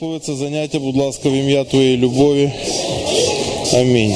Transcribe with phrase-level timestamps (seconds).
[0.00, 2.50] Благослови це заняття, будь ласка, в ім'я Твоєї любові.
[3.74, 4.14] Амінь.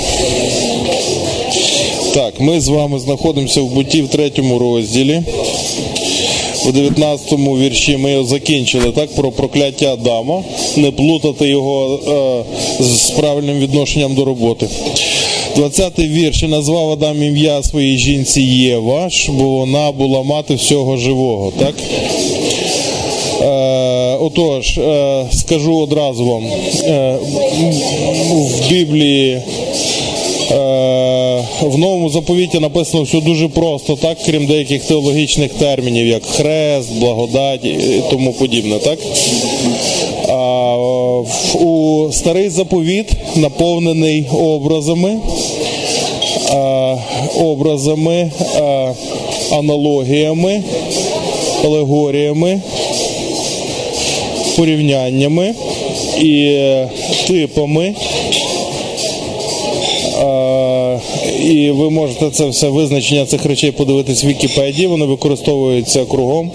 [2.14, 5.22] Так, ми з вами знаходимося в буті в третьому розділі.
[6.68, 10.42] У 19 вірші ми його закінчили так про прокляття Адама,
[10.76, 12.00] не плутати його
[12.80, 14.68] е, з правильним відношенням до роботи.
[15.56, 21.52] 20-й вірш «І назвав Адам ім'я своїй жінці Єва, бо вона була мати всього живого.
[21.58, 21.74] Так?
[24.22, 26.44] Отож, е, скажу одразу вам,
[26.84, 27.16] е,
[28.30, 29.32] в Біблії.
[29.32, 29.42] Е,
[31.62, 37.64] в новому заповіті написано все дуже просто, так, крім деяких теологічних термінів, як хрест, благодать
[37.64, 38.78] і тому подібне.
[38.78, 38.98] Так?
[41.60, 45.18] У старий заповіт наповнений образами,
[47.40, 48.30] образами,
[49.52, 50.62] аналогіями,
[51.64, 52.60] алегоріями,
[54.56, 55.54] порівняннями
[56.20, 56.58] і
[57.26, 57.94] типами.
[61.44, 66.50] І ви можете це все визначення цих речей подивитись в Вікіпедії, вони використовуються кругом.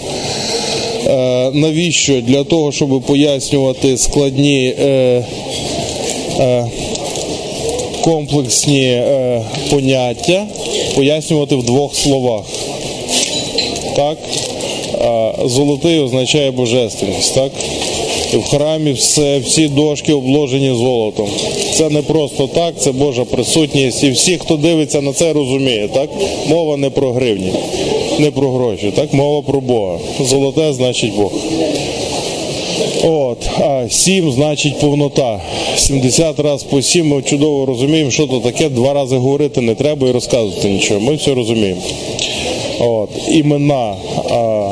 [1.54, 2.22] Навіщо?
[2.22, 5.26] Для того, щоб пояснювати складні е,
[6.40, 6.66] е,
[8.02, 10.46] комплексні е, поняття,
[10.96, 12.44] пояснювати в двох словах.
[13.96, 14.18] Так?
[15.46, 17.36] Золотий означає божественність.
[17.36, 17.52] так?
[18.34, 21.30] В храмі все, всі дошки обложені золотом.
[21.74, 24.04] Це не просто так, це Божа присутність.
[24.04, 25.90] І всі, хто дивиться на це, розуміє.
[25.94, 26.10] так?
[26.50, 27.54] Мова не про гривні,
[28.20, 29.14] не про гроші, так?
[29.14, 30.00] мова про Бога.
[30.22, 31.32] Золоте значить Бог.
[33.04, 35.42] От, а сім значить повнота.
[35.76, 38.70] 70 разів по сім ми чудово розуміємо, що то таке.
[38.70, 41.00] Два рази говорити не треба і розказувати нічого.
[41.00, 41.82] Ми все розуміємо.
[42.80, 43.96] От, імена
[44.30, 44.72] а,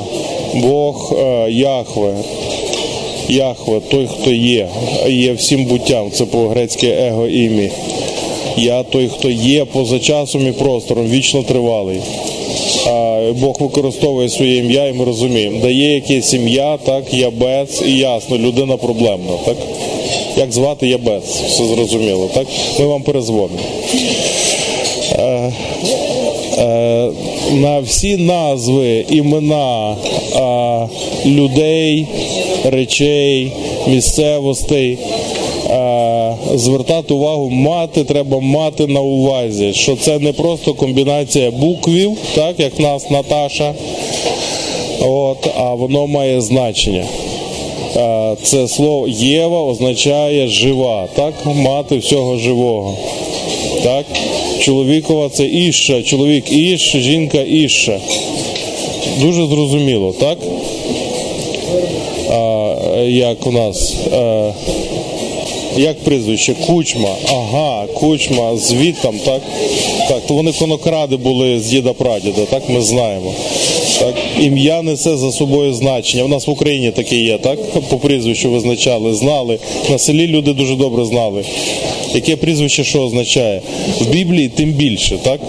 [0.53, 2.13] Бог а, Яхве.
[3.29, 4.67] Яхве, той, хто є,
[5.07, 7.69] є всім буттям, це по-грецьки его імі.
[8.57, 11.99] Я той, хто є поза часом і простором, вічно тривалий.
[12.87, 18.37] А Бог використовує своє ім'я, і ми розуміємо, дає якесь ім'я, так, ябець, і ясно,
[18.37, 19.31] людина проблемна.
[19.45, 19.57] так?
[20.37, 22.47] Як звати ябець, все зрозуміло, так?
[22.79, 23.59] Ми вам перезвонимо.
[25.11, 25.51] Е,
[26.57, 27.09] е,
[27.51, 32.07] на всі назви, імена е, людей,
[32.63, 33.51] речей,
[33.87, 34.97] місцевостей.
[36.55, 42.79] Звертати увагу, мати треба мати на увазі, що це не просто комбінація буквів, так як
[42.79, 43.73] в нас Наташа,
[45.01, 47.05] от, а воно має значення.
[48.43, 51.33] Це слово Єва означає жива, так?
[51.45, 52.97] мати всього живого.
[53.83, 54.05] Так?
[54.65, 57.99] Чоловікова це іша, чоловік іш, жінка іша.
[59.21, 60.37] Дуже зрозуміло, так?
[62.29, 62.75] А,
[63.07, 63.93] Як у нас?
[64.13, 64.51] А,
[65.77, 66.53] як прізвище?
[66.67, 67.09] Кучма.
[67.29, 69.41] Ага, кучма звідтам, так?
[70.09, 73.33] Так, то вони конокради були з діда прадіда, так ми знаємо.
[73.99, 76.23] Так, ім'я несе за собою значення.
[76.23, 77.59] У нас в Україні таке є, так?
[77.89, 79.59] По прізвищу визначали, знали.
[79.89, 81.43] На селі люди дуже добре знали.
[82.13, 83.61] Яке прізвище що означає?
[83.99, 85.39] В Біблії тим більше, так?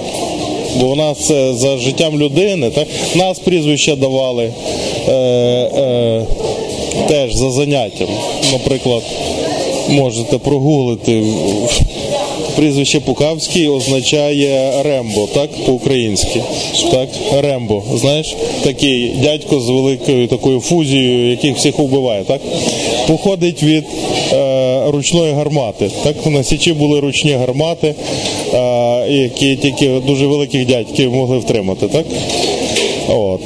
[0.80, 2.86] Бо в нас це за життям людини, так?
[3.14, 4.52] Нас прізвища давали
[5.08, 6.26] е, е,
[7.08, 8.08] теж за заняттям.
[8.52, 9.02] Наприклад,
[9.88, 11.22] можете прогуглити.
[12.56, 16.42] Прізвище Пукавський означає Рембо, так, по-українськи.
[16.90, 17.08] Так,
[17.40, 17.82] Рембо.
[17.94, 22.40] Знаєш, такий дядько з великою такою фузією, який всіх вбиває, так?
[23.06, 23.84] Походить від
[24.32, 25.90] е, ручної гармати.
[26.02, 27.94] Так, на Січі були ручні гармати,
[28.54, 32.04] е, які тільки дуже великих дядьків могли втримати, так?
[33.08, 33.40] От.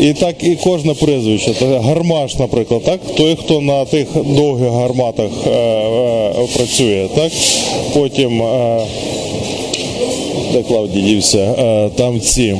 [0.00, 1.52] І так і кожне прізвище.
[1.60, 3.00] Гармаш, наприклад, так?
[3.16, 7.08] той, хто на тих довгих гарматах е, е, працює.
[7.14, 7.32] Так?
[7.94, 8.86] Потім, е,
[10.52, 12.56] де Клавдій дівся, е, там ці.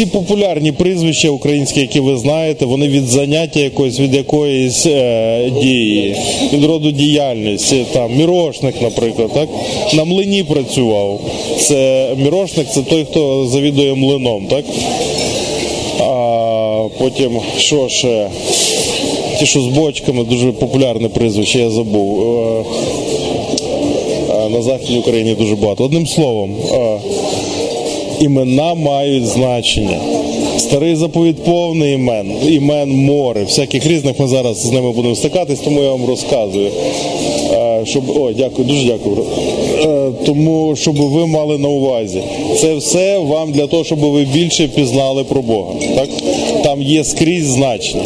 [0.00, 6.16] Всі популярні прізвища українські, які ви знаєте, вони від заняття якоїсь, від якоїсь е, дії,
[6.52, 7.84] від роду діяльності.
[7.92, 9.48] Там Мірошник, наприклад, так
[9.94, 11.20] на млині працював.
[11.58, 14.64] Це Мірошник це той, хто завідує млином, так?
[16.00, 18.28] А потім що ще?
[19.38, 22.20] Ті, що з бочками, дуже популярне прізвище, я забув.
[22.20, 22.64] Е,
[24.30, 25.84] е, На Західній Україні дуже багато.
[25.84, 26.54] Одним словом.
[28.20, 29.98] Імена мають значення.
[30.58, 35.82] Старий заповідь повний імен, імен море, всяких різних ми зараз з ними будемо стикатись, тому
[35.82, 36.70] я вам розказую.
[37.52, 39.16] Е, щоб о, дякую, дуже дякую.
[39.82, 42.22] Е, тому щоб ви мали на увазі,
[42.60, 45.72] це все вам для того, щоб ви більше пізнали про Бога.
[45.96, 46.08] Так
[46.62, 48.02] там є скрізь значення.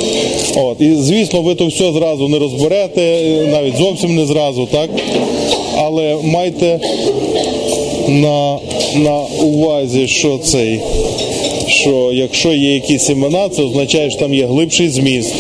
[0.57, 3.23] От і звісно, ви то все зразу не розберете,
[3.53, 4.91] навіть зовсім не зразу, так
[5.77, 6.81] але майте
[8.09, 8.59] на,
[8.97, 10.81] на увазі, що цей.
[11.69, 15.35] Що якщо є якісь імена, це означає, що там є глибший зміст.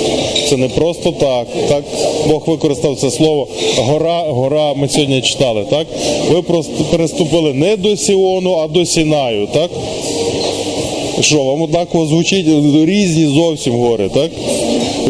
[0.48, 1.46] Це не просто так.
[1.68, 1.84] Так
[2.28, 4.74] Бог використав це слово гора, гора.
[4.74, 5.64] Ми сьогодні читали.
[5.70, 5.86] Так,
[6.30, 9.48] ви просто переступили не до Сіону, а до Сінаю.
[9.52, 9.70] Так
[11.20, 12.46] що вам однаково звучить
[12.84, 14.30] різні зовсім гори, так?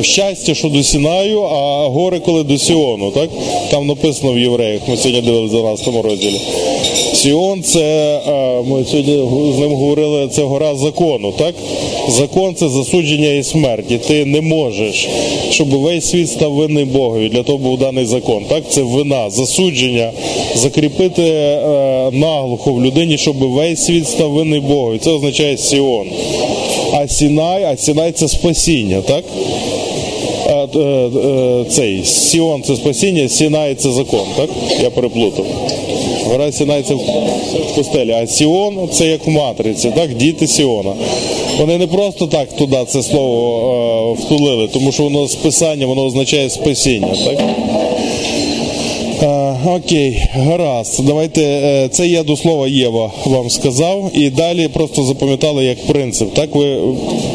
[0.02, 3.30] Щастя, що до Сінаю, а гори, коли до Сіону, так?
[3.70, 6.40] Там написано в євреях, ми сьогодні дивилися в 12 розділі.
[7.14, 8.20] Сіон це,
[8.66, 11.54] ми сьогодні з ним говорили, це гора закону, так?
[12.08, 13.90] Закон це засудження і смерть.
[13.90, 15.08] І ти не можеш,
[15.50, 17.28] щоб весь світ став винний Богові.
[17.28, 18.44] Для того був даний закон.
[18.48, 20.12] Так, це вина, засудження,
[20.54, 24.98] закріпити е, наглухо в людині, щоб весь світ став винний Богові.
[24.98, 26.06] Це означає Сіон.
[27.04, 29.24] А Сінай, а Сінай це спасіння, так?
[31.70, 34.50] Цей Сіон це спасіння, Сінай це закон, так?
[34.82, 35.46] Я переплутав.
[36.24, 37.00] Гора Сінай це в
[37.74, 40.14] пустелі, а Сіон це як в матриці, так?
[40.14, 40.92] Діти Сіона.
[41.58, 46.04] Вони не просто так туди це слово е, втулили, тому що воно з писання, воно
[46.04, 47.38] означає спасіння, так?
[49.66, 51.04] Окей, гаразд.
[51.06, 56.34] Давайте е, це я до слова Єва вам сказав, і далі просто запам'ятали як принцип.
[56.34, 56.78] Так ви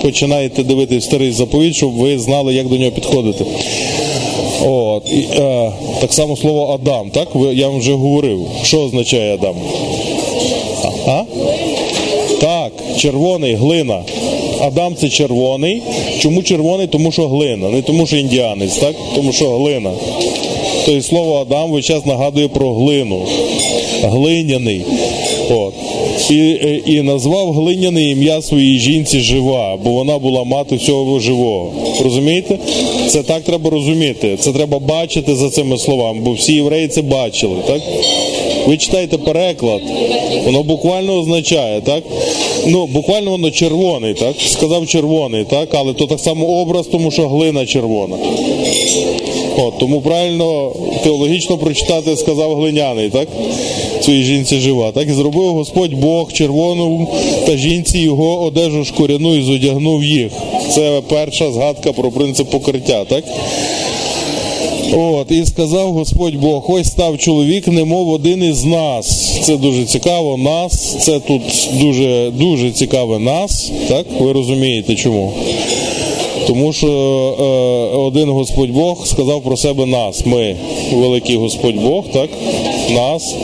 [0.01, 3.45] починаєте дивитися старий заповідь, щоб ви знали, як до нього підходити.
[4.65, 5.71] От, і, е,
[6.01, 7.27] Так само слово Адам, так?
[7.53, 8.47] Я вам вже говорив.
[8.63, 9.55] Що означає Адам?
[11.07, 11.23] А?
[12.41, 14.03] Так, червоний, глина.
[14.61, 15.81] Адам це червоний.
[16.19, 16.87] Чому червоний?
[16.87, 18.95] Тому що глина, не тому, що індіанець, так?
[19.15, 19.91] Тому що глина.
[20.85, 23.21] Тобто слово Адам весь час нагадує про глину.
[24.03, 24.81] Глиняний.
[25.49, 25.73] От.
[26.29, 31.71] І і назвав глиняне ім'я своїй жінці жива, бо вона була мати всього живого.
[32.03, 32.57] Розумієте?
[33.07, 34.37] Це так треба розуміти.
[34.39, 37.55] Це треба бачити за цими словами, бо всі євреї це бачили.
[37.67, 37.81] так?
[38.67, 39.81] Ви читаєте переклад,
[40.45, 42.03] воно буквально означає, так?
[42.67, 44.35] Ну, буквально воно червоний, так?
[44.47, 45.69] Сказав червоний, так?
[45.71, 48.15] Але то так само образ, тому що глина червона.
[49.59, 50.71] От, Тому правильно
[51.03, 53.27] теологічно прочитати сказав глиняний, так?
[54.01, 54.91] Своїй жінці жива.
[54.91, 57.07] Так і зробив Господь Бог червону
[57.45, 60.31] та жінці його одежу шкуряну і зодягнув їх.
[60.71, 63.23] Це перша згадка про принцип покриття, так?
[64.93, 69.37] От, І сказав Господь Бог, ось став чоловік, немов один із нас.
[69.41, 70.95] Це дуже цікаво, нас.
[70.99, 71.41] Це тут
[71.73, 73.71] дуже дуже цікаве нас.
[73.89, 74.05] Так?
[74.19, 75.33] Ви розумієте чому?
[76.49, 80.25] Тому що е, один Господь Бог сказав про себе нас.
[80.25, 80.55] Ми,
[80.93, 82.29] великий Господь Бог, так?
[82.89, 83.35] Нас.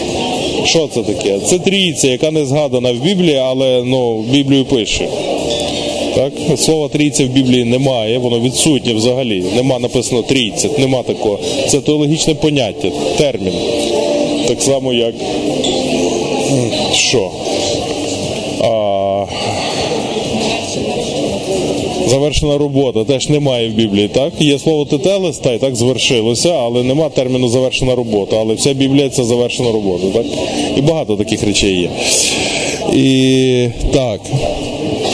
[0.63, 1.39] Що це таке?
[1.39, 5.07] Це трійця, яка не згадана в Біблії, але ну, Біблію пише.
[6.15, 6.33] Так?
[6.57, 9.43] Слова трійця в Біблії немає, воно відсутнє взагалі.
[9.55, 11.39] Нема написано трійця, нема такого.
[11.67, 13.53] Це теологічне поняття, термін.
[14.47, 15.13] Так само, як
[16.93, 17.31] що?
[22.07, 24.07] Завершена робота теж немає в Біблії.
[24.07, 28.37] Так є слово тетелеста і так звершилося, але нема терміну завершена робота.
[28.39, 30.07] Але вся Біблія це завершена робота.
[30.13, 30.25] Так
[30.77, 31.89] і багато таких речей є.
[32.93, 34.21] І так,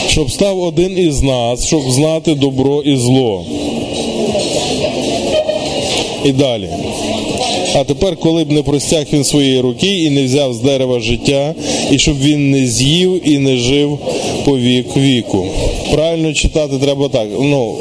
[0.07, 3.45] щоб став один із нас, щоб знати добро і зло.
[6.25, 6.69] І далі.
[7.75, 11.53] А тепер, коли б не простяг він своєї руки і не взяв з дерева життя,
[11.91, 13.99] і щоб він не з'їв і не жив
[14.45, 15.47] по вік віку.
[15.93, 17.27] Правильно читати треба так.
[17.39, 17.75] Ну,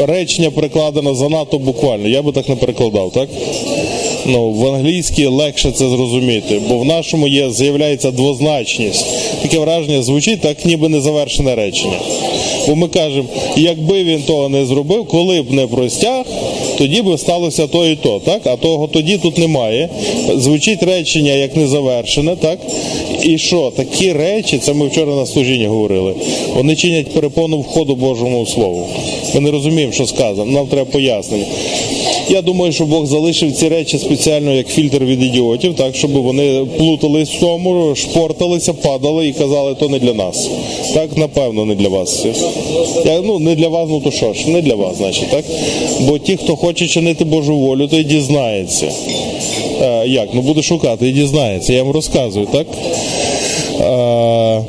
[0.00, 2.08] е, Речення перекладено занадто буквально.
[2.08, 3.28] Я би так не перекладав, так?
[4.26, 9.06] Ну, В англійській легше це зрозуміти, бо в нашому є з'являється двозначність.
[9.42, 11.98] Таке враження звучить так, ніби незавершене речення.
[12.68, 16.24] Бо ми кажемо, якби він того не зробив, коли б не простяг,
[16.78, 18.20] тоді би сталося то і то.
[18.24, 18.46] так?
[18.46, 19.88] А того тоді тут немає.
[20.36, 22.58] Звучить речення як незавершене, так?
[23.22, 23.72] І що?
[23.76, 26.14] Такі речі, це ми вчора на служінні говорили,
[26.54, 28.86] вони чинять перепону входу Божому Слову.
[29.34, 30.52] Ми не розуміємо, що сказано.
[30.52, 31.44] Нам треба пояснення.
[32.28, 34.13] Я думаю, що Бог залишив ці речі спеціально
[34.54, 39.88] як фільтр від ідіотів, так щоб вони плутались в тому, шпорталися, падали і казали, то
[39.88, 40.48] не для нас.
[40.94, 42.26] Так, напевно, не для вас.
[43.04, 45.44] Я, Ну не для вас, ну то що ж, не для вас, значить, так?
[46.00, 48.92] Бо ті, хто хоче чинити Божу волю, то й дізнається.
[49.82, 50.28] А, як?
[50.34, 51.72] Ну буде шукати і дізнається.
[51.72, 52.66] Я вам розказую, так?
[53.80, 54.60] А,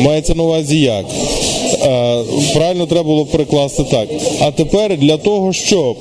[0.00, 1.04] мається на увазі як?
[1.82, 2.22] А,
[2.54, 4.08] правильно треба було перекласти так.
[4.40, 5.96] А тепер для того, щоб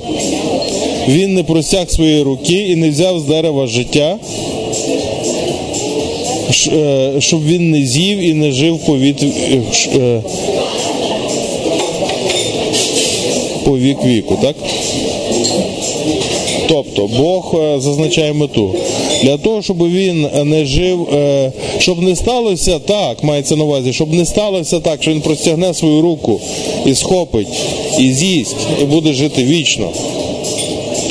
[1.08, 4.18] він не простяг свої руки і не взяв з дерева життя,
[6.68, 9.26] е, щоб він не з'їв і не жив по від,
[9.96, 10.22] е,
[13.66, 14.56] по вік віку, так?
[16.68, 18.76] Тобто Бог е, зазначає мету.
[19.24, 21.08] Для того, щоб він не жив,
[21.78, 26.02] щоб не сталося так, мається на увазі, щоб не сталося так, що він простягне свою
[26.02, 26.42] руку
[26.86, 27.48] і схопить,
[28.00, 29.90] і з'їсть, і буде жити вічно.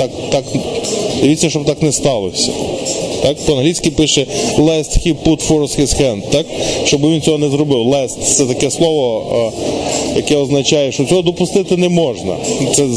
[0.02, 0.44] Так, так,
[1.20, 2.52] дивіться, щоб так не сталося.
[3.22, 4.26] Так, по-англійськи пише
[4.58, 6.46] lest he put forth his hand, так?
[6.84, 7.78] Щоб він цього не зробив.
[7.78, 12.36] Lest– це таке слово, е, яке означає, що цього допустити не можна.
[12.74, 12.88] Це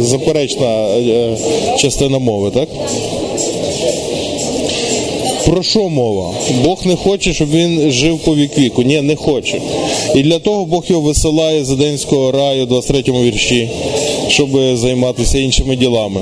[0.00, 1.36] заперечна е,
[1.78, 2.68] частина мови, так?
[5.46, 6.34] Про що мова?
[6.64, 8.82] Бог не хоче, щоб він жив по вік віку.
[8.82, 9.60] Ні, не хоче.
[10.14, 13.68] І для того Бог його висилає з Едемського раю, 23 му вірші,
[14.28, 16.20] щоб займатися іншими ділами.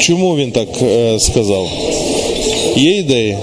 [0.00, 1.68] Чому він так е, сказав?
[2.76, 3.36] Є ідеї?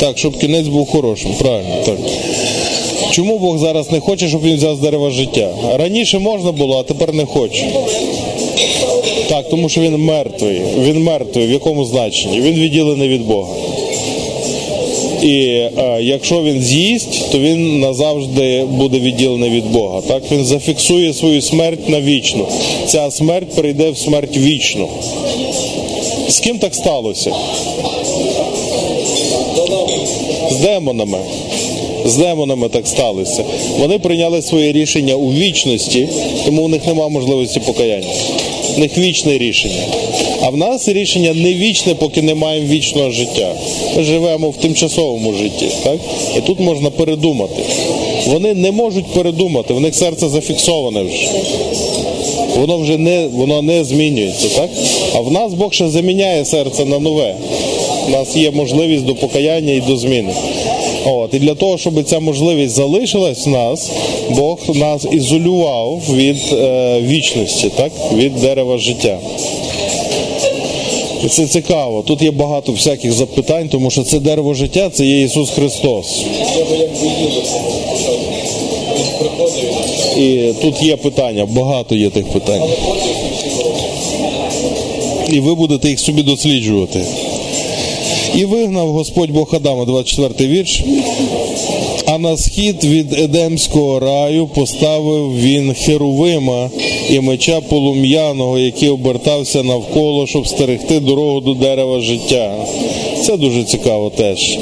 [0.00, 1.98] Так, щоб кінець був хорошим, правильно, так.
[3.10, 5.48] Чому Бог зараз не хоче, щоб він взяв з дерева життя?
[5.74, 7.66] Раніше можна було, а тепер не хоче.
[9.28, 10.60] Так, тому що він мертвий.
[10.78, 11.46] Він мертвий.
[11.46, 12.40] В якому значенні?
[12.40, 13.54] Він відділений від Бога.
[15.22, 20.00] І е, якщо він з'їсть, то він назавжди буде відділений від Бога.
[20.08, 22.46] Так він зафіксує свою смерть навічно.
[22.86, 24.88] Ця смерть прийде в смерть вічну.
[26.28, 27.32] З ким так сталося?
[30.50, 31.18] З демонами.
[32.04, 33.44] З демонами так сталося.
[33.78, 36.08] Вони прийняли своє рішення у вічності,
[36.44, 38.14] тому у них немає можливості покаяння.
[38.76, 39.82] У них вічне рішення.
[40.42, 43.54] А в нас рішення не вічне, поки не маємо вічного життя.
[43.96, 45.68] Ми живемо в тимчасовому житті.
[45.84, 45.98] Так?
[46.36, 47.62] І тут можна передумати.
[48.26, 51.28] Вони не можуть передумати, в них серце зафіксоване вже.
[52.56, 54.70] Воно вже не, воно не змінюється, так?
[55.14, 57.34] А в нас Бог ще заміняє серце на нове.
[58.08, 60.32] У нас є можливість до покаяння і до зміни.
[61.10, 63.90] От, і для того, щоб ця можливість залишилась в нас,
[64.30, 67.92] Бог нас ізолював від е, вічності, так?
[68.14, 69.18] від дерева життя.
[71.24, 72.02] І це цікаво.
[72.06, 76.24] Тут є багато всяких запитань, тому що це дерево життя це є Ісус Христос.
[80.18, 82.62] І тут є питання, багато є тих питань.
[85.28, 87.00] І ви будете їх собі досліджувати.
[88.36, 90.82] І вигнав Господь Бог Адама, 24 вірш.
[92.06, 96.70] А на схід від Едемського раю поставив він Херувима
[97.10, 102.54] і меча полум'яного, який обертався навколо, щоб стерегти дорогу до дерева життя.
[103.22, 104.58] Це дуже цікаво теж.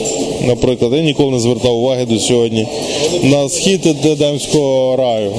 [0.46, 2.66] Наприклад, я ніколи не звертав уваги до сьогодні.
[3.22, 5.32] На схід від Едемського раю.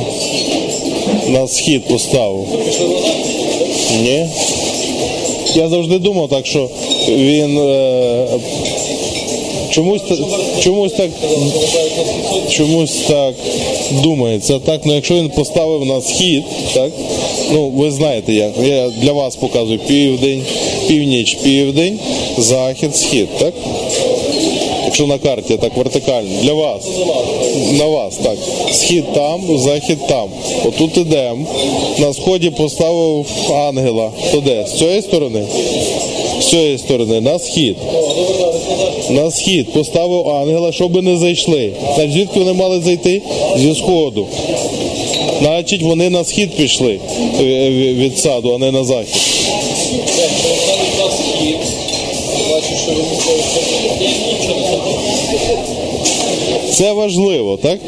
[1.30, 2.46] На схід поставив.
[4.04, 4.26] Ні.
[5.56, 6.70] Я завжди думав так, що
[7.08, 8.28] він е,
[9.70, 10.02] чомусь,
[10.60, 11.10] чомусь так
[12.50, 13.34] чомусь так
[14.04, 14.60] думається.
[14.60, 16.92] Так, ну якщо він поставив на схід, так,
[17.52, 18.52] ну ви знаєте як.
[18.64, 20.44] Я для вас показую південь,
[20.88, 22.00] північ, південь,
[22.38, 23.54] захід, схід, так?
[24.98, 26.82] Якщо на карті так вертикально, для вас.
[27.72, 28.38] На вас, так.
[28.72, 30.30] Схід там, захід там.
[30.66, 31.46] Отут ідемо.
[32.00, 34.12] На сході поставив ангела.
[34.32, 34.66] То де?
[34.68, 35.44] З цієї сторони?
[36.42, 37.75] З цієї сторони, на схід.
[39.10, 41.72] На схід поставив ангела, щоб не зайшли.
[41.96, 43.22] Значить, звідки вони мали зайти?
[43.58, 44.27] Зі сходу.
[45.42, 47.00] Значить, вони на схід пішли
[47.39, 49.22] е, е, від саду, а не на захід.
[56.78, 57.80] Це важливо, так?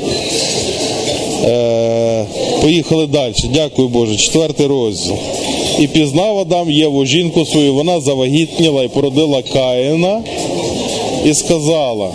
[1.46, 2.26] Е,
[2.62, 3.34] поїхали далі.
[3.54, 4.16] Дякую Боже.
[4.16, 5.16] Четвертий розділ.
[5.80, 10.22] І пізнав Адам Єву, жінку свою, вона завагітніла і породила Каїна
[11.26, 12.10] і сказала: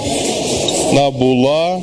[0.93, 1.81] набула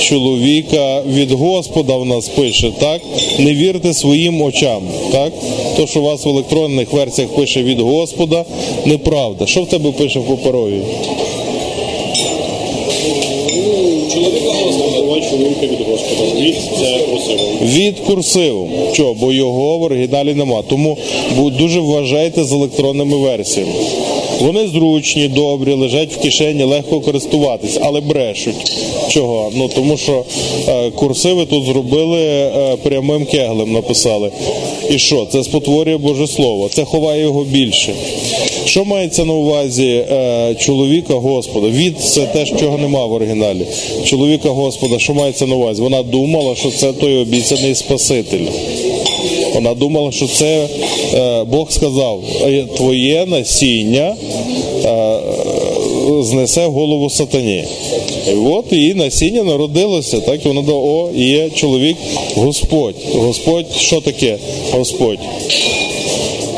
[0.00, 3.02] чоловіка від Господа в нас пише, так?
[3.38, 5.32] Не вірте своїм очам, так?
[5.76, 8.44] То, що у вас в електронних версіях пише від Господа,
[8.84, 9.46] неправда.
[9.46, 10.82] Що в тебе пише в паперовій?
[16.44, 17.38] Від це просив.
[17.62, 18.68] Від курсиву.
[18.92, 20.62] Чо, Бо його в оригіналі нема.
[20.68, 20.98] Тому
[21.58, 23.72] дуже вважайте з електронними версіями.
[24.40, 28.72] Вони зручні, добрі, лежать в кишені, легко користуватись, але брешуть.
[29.08, 29.52] Чого?
[29.56, 30.24] Ну тому що
[30.68, 34.30] е, курсиви тут зробили е, прямим кеглем, написали.
[34.90, 35.26] І що?
[35.32, 37.94] Це спотворює Боже Слово, це ховає його більше.
[38.64, 41.68] Що мається на увазі е, чоловіка Господа?
[41.68, 43.66] Від це те, чого нема в оригіналі.
[44.04, 45.82] Чоловіка Господа, що мається на увазі?
[45.82, 48.46] Вона думала, що це той обіцяний Спаситель.
[49.54, 50.68] Вона думала, що це
[51.14, 54.16] е, Бог сказав, «Е, твоє насіння
[54.84, 55.18] е,
[56.22, 57.64] знесе голову сатані.
[58.28, 61.96] І от її насіння народилося, так і вона до о, є чоловік
[62.34, 62.94] Господь.
[63.14, 64.36] Господь, що таке
[64.72, 65.18] Господь?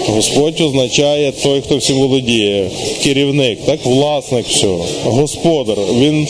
[0.09, 2.71] Господь означає той, хто всім володіє,
[3.03, 5.79] керівник, так, власник всього, господар.
[5.99, 6.29] Він,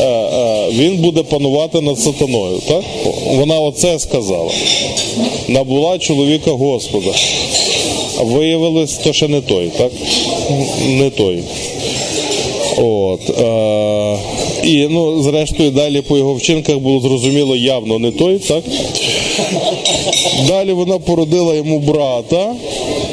[0.00, 2.60] е, е, він буде панувати над сатаною.
[2.68, 2.82] Так?
[3.26, 4.50] Вона оце сказала.
[5.48, 7.10] Набула чоловіка Господа.
[8.20, 9.92] Виявилось, то ще не той, так?
[10.86, 11.42] Не той.
[12.76, 14.18] От, е,
[14.64, 18.64] і ну, зрештою, далі по його вчинках було зрозуміло явно не той, так?
[20.48, 22.54] Далі вона породила йому брата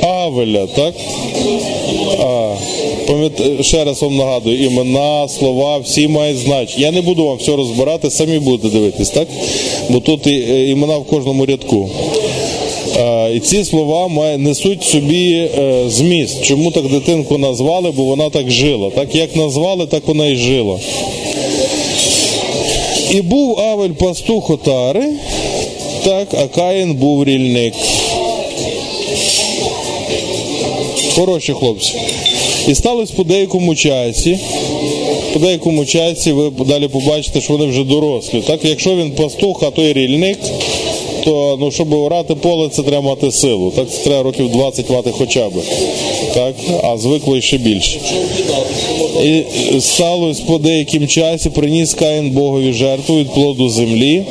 [0.02, 0.94] Авеля, так?
[2.20, 2.56] А,
[3.62, 6.86] ще раз вам нагадую, імена, слова, всі мають значення.
[6.86, 9.28] Я не буду вам все розбирати, самі будете дивитись, так?
[9.90, 11.90] Бо тут е, імена в кожному рядку.
[13.36, 16.44] І ці слова несуть собі е, зміст.
[16.44, 17.92] Чому так дитинку назвали?
[17.92, 18.90] Бо вона так жила.
[18.96, 20.80] Так як назвали, так вона і жила.
[23.12, 25.06] І був Авель пастух отари,
[26.04, 27.74] так, а Каїн був рільник.
[31.16, 31.94] Хороші хлопці.
[32.68, 34.40] І сталося по деякому часі.
[35.34, 38.42] По деякому часі ви далі побачите, що вони вже дорослі.
[38.42, 40.38] Так, якщо він пастух, а то рільник,
[41.24, 43.72] то ну, щоб орати поле, це треба мати силу.
[43.76, 45.54] Так, це треба років 20 мати хоча б.
[46.34, 48.00] Так, а звикло ще більше.
[49.24, 49.44] І
[49.80, 54.24] сталося по деяким часі, приніс Каїн Богові жертву від плоду землі.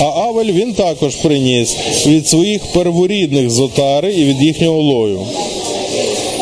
[0.00, 1.76] А Авель він також приніс
[2.06, 5.20] від своїх перворідних з отари і від їхнього лою.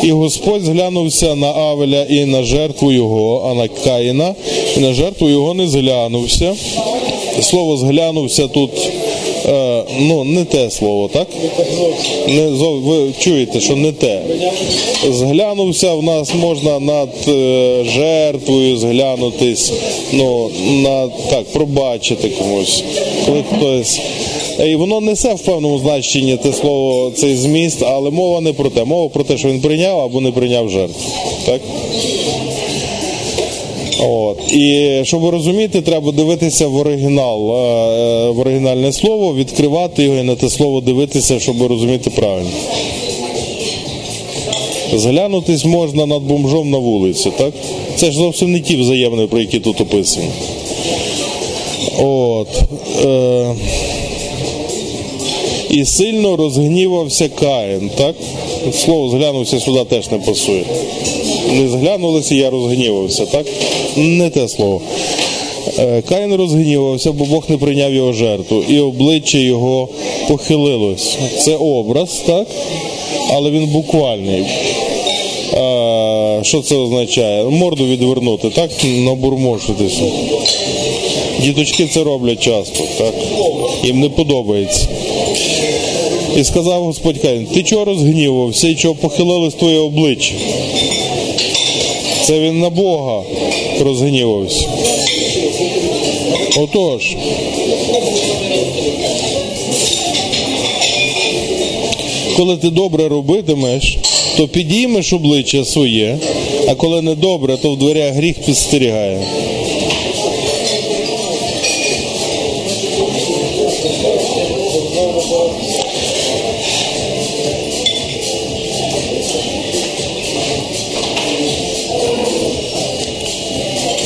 [0.03, 4.35] І Господь зглянувся на Авеля і на жертву його, а на Каїна,
[4.77, 6.55] і на жертву його не зглянувся.
[7.41, 8.71] Слово зглянувся тут
[9.45, 11.27] е, ну, не те слово, так?
[12.27, 14.21] Не, ви чуєте, що не те.
[15.09, 19.73] Зглянувся в нас можна над е, жертвою зглянутись,
[20.13, 22.83] ну, на, так, пробачити комусь.
[23.25, 23.99] Коли хтось.
[24.65, 28.83] І воно несе в певному значенні те слово, цей зміст, але мова не про те.
[28.83, 31.01] Мова про те, що він прийняв або не прийняв жертву.
[31.45, 31.61] Так?
[34.01, 34.51] От.
[34.53, 40.23] І щоб розуміти, треба дивитися в оригінал, е, е, в оригінальне слово, відкривати його і
[40.23, 42.49] на те слово дивитися, щоб розуміти правильно.
[44.93, 47.53] Зглянутись можна над бомжом на вулиці, так?
[47.95, 50.27] Це ж зовсім не ті взаємини, про які тут описані.
[51.99, 52.47] От.
[53.05, 53.55] Е,
[55.69, 58.15] і сильно розгнівався Каїн, так?
[58.73, 60.63] Слово зглянувся сюди теж не пасує.
[61.53, 63.45] Не зглянулися, я розгнівався, так?
[63.95, 64.81] Не те слово.
[65.79, 69.87] Е, Каїн розгнівався, бо Бог не прийняв його жертву, і обличчя його
[70.27, 71.17] похилилось.
[71.39, 72.47] Це образ, так?
[73.33, 74.43] Але він буквальний.
[75.53, 77.43] Е, Що це означає?
[77.43, 78.69] Морду відвернути, так?
[78.83, 80.01] Набурмошитися.
[81.39, 83.13] Діточки це роблять часто, так?
[83.83, 84.87] Їм не подобається.
[86.37, 90.33] І сказав Господь Каїн, ти чого розгнівався і чого похилилось твоє обличчя?
[92.23, 93.23] Це він на Бога
[93.81, 94.65] розгнівався.
[96.57, 97.15] Отож.
[102.37, 103.97] Коли ти добре робитимеш,
[104.37, 106.17] то підіймеш обличчя своє,
[106.67, 109.21] а коли не добре, то в дверях гріх підстерігає.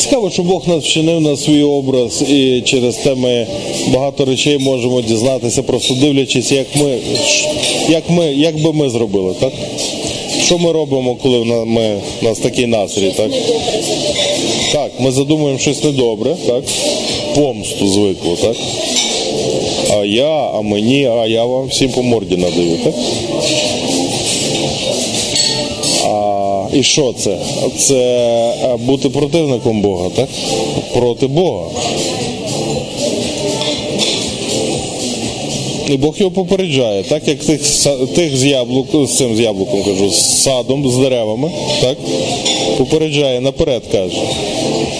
[0.05, 3.47] Цікаво, що Бог нас вчинив на свій образ, і через те ми
[3.87, 6.97] багато речей можемо дізнатися, просто дивлячись, як ми,
[7.89, 9.53] як ми, як би ми зробили, так?
[10.43, 13.31] Що ми робимо, коли в ми, у нас такий настрій, так?
[14.71, 16.63] Так, ми задумуємо щось недобре, так?
[17.35, 18.55] Помсту звикло, так?
[19.91, 22.93] А я, а мені, а я вам всім по морді надаю, так?
[26.75, 27.37] І що це?
[27.77, 27.95] Це
[28.63, 30.29] е, бути противником Бога, так?
[30.93, 31.65] Проти Бога.
[35.89, 37.61] І Бог його попереджає, так як тих,
[38.15, 41.97] тих з яблук, з цим з яблуком кажу, з садом, з деревами, так?
[42.77, 44.21] Попереджає наперед каже.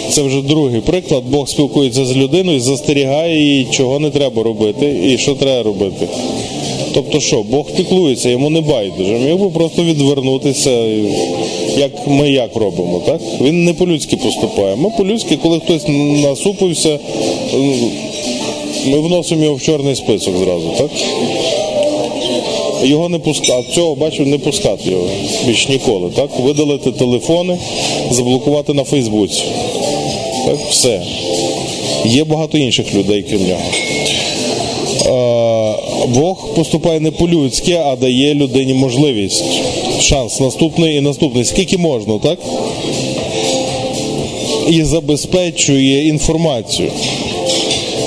[0.10, 1.24] Це вже другий приклад.
[1.30, 6.08] Бог спілкується з людиною, застерігає її, чого не треба робити і що треба робити.
[6.96, 9.14] Тобто що, Бог піклується, йому не байдуже.
[9.14, 10.72] Міг би просто відвернутися,
[11.78, 13.22] як ми як робимо, так?
[13.42, 14.76] Він не по-людськи поступає.
[14.76, 15.88] Ми по-людськи, коли хтось
[16.24, 17.00] насупився,
[18.86, 20.92] Ми вносимо його в чорний список зразу, так?
[22.84, 25.08] Його не пускати, цього бачу, не пускати його
[25.48, 26.30] більш ніколи, так?
[26.40, 27.58] Видалити телефони,
[28.12, 29.44] заблокувати на Фейсбуці.
[30.46, 31.02] Так, все.
[32.06, 33.62] Є багато інших людей, крім нього.
[36.08, 39.44] Бог поступає не по-людськи, а дає людині можливість,
[40.02, 41.46] шанс наступний і наступний.
[41.46, 42.40] Скільки можна, так?
[44.70, 46.92] І забезпечує інформацію.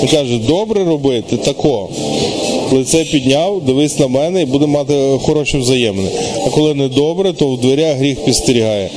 [0.01, 1.89] Він каже, добре робити тако.
[2.71, 6.09] Лице підняв, дивись на мене і буде мати хороші взаємини.
[6.45, 8.89] А коли не добре, то в дверях гріх підстерігає.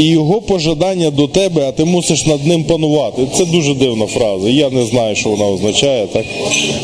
[0.00, 3.22] І його пожадання до тебе, а ти мусиш над ним панувати.
[3.36, 4.48] Це дуже дивна фраза.
[4.48, 6.06] Я не знаю, що вона означає.
[6.06, 6.24] Так?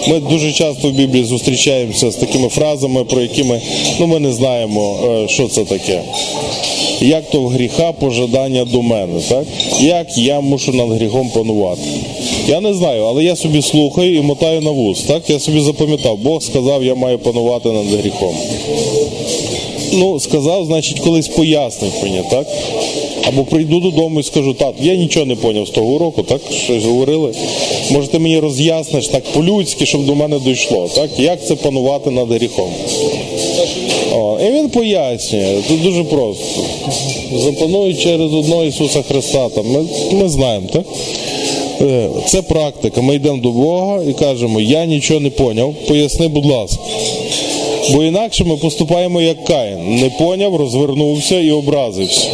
[0.08, 3.60] Ми дуже часто в Біблії зустрічаємося з такими фразами, про які ми,
[4.00, 6.00] ну, ми не знаємо, е, що це таке.
[7.00, 9.44] Як то в гріха пожадання до мене, так?
[9.80, 11.82] Як я мушу над гріхом панувати?
[12.48, 15.02] Я не знаю, але я собі слухаю і мотаю на вуз.
[15.02, 15.30] Так?
[15.30, 18.34] Я собі запам'ятав, Бог сказав, я маю панувати над гріхом.
[19.92, 22.46] Ну, сказав, значить, колись пояснив мені, так?
[23.28, 26.40] Або прийду додому і скажу, так, я нічого не поняв з того уроку, так?
[26.64, 27.34] Щось говорили.
[27.90, 31.10] Може, ти мені роз'ясниш так по-людськи, щоб до мене дійшло, так?
[31.18, 32.70] Як це панувати над гріхом?
[34.14, 36.60] О, і він пояснює, це дуже просто.
[37.34, 39.48] Запануй через одного Ісуса Христа.
[39.48, 40.84] Там, ми, ми знаємо, так?
[41.80, 43.02] Е, Це практика.
[43.02, 46.82] Ми йдемо до Бога і кажемо, я нічого не поняв, поясни, будь ласка.
[47.92, 49.96] Бо інакше ми поступаємо як Каїн.
[49.96, 52.26] Не поняв, розвернувся і образився.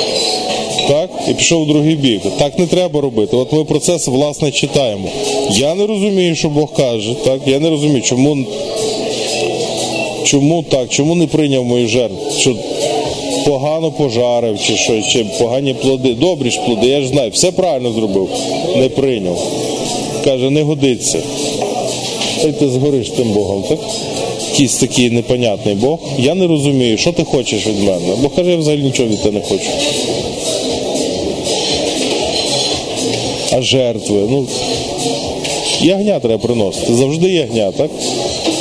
[0.88, 1.10] Так?
[1.30, 2.22] І пішов в другий бік.
[2.38, 3.36] Так не треба робити.
[3.36, 5.08] От ми про це власне читаємо.
[5.50, 7.14] Я не розумію, що Бог каже.
[7.24, 7.40] Так?
[7.46, 8.38] Я не розумію, чому,
[10.24, 12.18] чому так, чому не прийняв мою жертву.
[12.38, 12.54] Що
[13.44, 16.14] погано пожарив, чи що, чи погані плоди.
[16.14, 18.28] Добрі ж плоди, я ж знаю, все правильно зробив.
[18.76, 19.42] Не прийняв.
[20.24, 21.18] Каже, не годиться.
[22.42, 23.78] Та ти згориш тим Богом, так?
[24.50, 25.98] Якийсь такий непонятний Бог.
[26.18, 28.16] Я не розумію, що ти хочеш від мене.
[28.22, 29.70] Бог каже, я взагалі нічого від тебе не хочу.
[33.52, 34.46] А жертви, ну
[35.80, 36.94] ягня треба приносити.
[36.94, 37.90] Завжди ягня, так?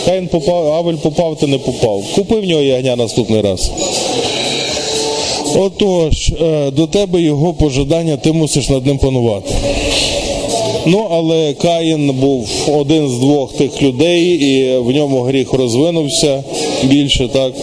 [0.05, 2.03] Каїн попав, Авель попав, ти не попав.
[2.15, 3.71] Купи в нього ягня наступний раз.
[5.55, 9.53] Отож, е, до тебе його пожадання, ти мусиш над ним панувати.
[10.85, 16.43] Ну, але Каїн був один з двох тих людей, і в ньому гріх розвинувся
[16.83, 17.53] більше, так.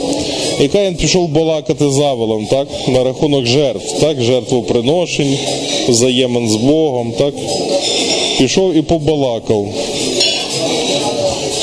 [0.61, 5.39] І Каїн пішов балакати з Авелом, так, на рахунок жертв, так, жертвоприношень,
[5.89, 7.35] взаємин з Богом, так.
[8.39, 9.67] Пішов і побалакав.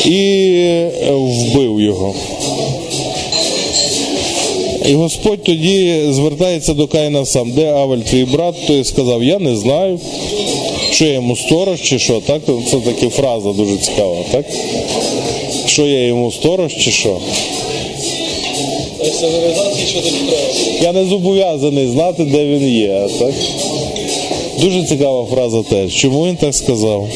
[0.06, 0.60] І
[1.10, 2.14] вбив його.
[4.86, 9.56] І Господь тоді звертається до Каїна сам, де Авель, твій брат, той сказав, я не
[9.56, 10.00] знаю,
[10.92, 12.22] що я йому сторож чи що.
[12.26, 12.42] Так?
[12.72, 14.46] Це така фраза дуже цікава, так?
[15.66, 17.18] Що я йому сторож чи що?
[20.82, 23.08] Я не зобов'язаний знати, де він є.
[23.20, 23.34] Так?
[24.62, 25.96] Дуже цікава фраза теж.
[25.96, 27.08] Чому він так сказав?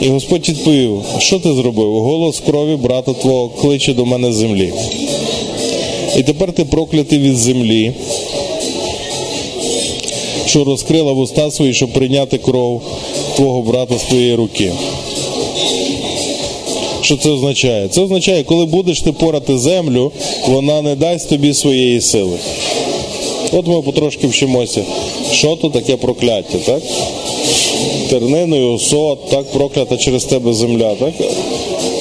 [0.00, 1.92] І Господь відповів, що ти зробив?
[1.92, 4.72] Голос крові брата твого кличе до мене землі.
[6.16, 7.92] І тепер ти проклятий від землі,
[10.50, 12.82] що розкрила вуста свої, щоб прийняти кров
[13.36, 14.72] твого брата з твоєї руки.
[17.00, 17.88] Що це означає?
[17.88, 20.12] Це означає, коли будеш ти порати землю,
[20.48, 22.38] вона не дасть тобі своєї сили.
[23.52, 24.82] От ми потрошки вчимося,
[25.32, 26.82] що то таке прокляття, так?
[28.08, 30.94] терниною, сот, так проклята через тебе земля.
[30.94, 31.14] так?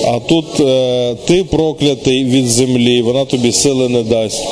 [0.07, 4.43] А тут е, ти проклятий від землі, вона тобі сили не дасть.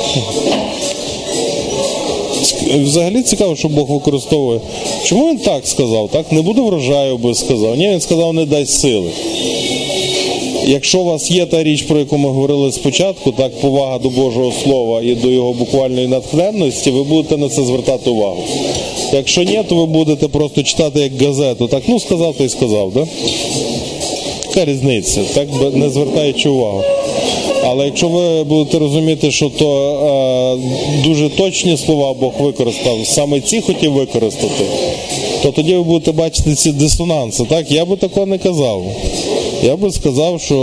[2.82, 4.60] Взагалі цікаво, що Бог використовує.
[5.04, 6.08] Чому він так сказав?
[6.12, 6.32] Так?
[6.32, 7.76] Не буде врожаю, би сказав.
[7.76, 9.10] Ні, він сказав, не дасть сили.
[10.66, 14.52] Якщо у вас є та річ, про яку ми говорили спочатку, так повага до Божого
[14.64, 18.44] Слова і до його буквальної натхненності, ви будете на це звертати увагу.
[19.12, 21.68] Якщо ні, то ви будете просто читати як газету.
[21.68, 23.06] Так, ну сказав, то й сказав, да?
[24.48, 26.82] Яка різниця, так не звертаючи увагу.
[27.70, 30.58] Але якщо ви будете розуміти, що то
[31.02, 34.64] е, дуже точні слова Бог використав, саме ці хотів використати,
[35.42, 37.44] то тоді ви будете бачити ці дисонанси.
[37.44, 38.82] Так, я би такого не казав.
[39.62, 40.56] Я би сказав, що